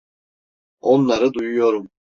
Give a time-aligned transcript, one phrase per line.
[0.81, 1.89] Onları duyuyorum.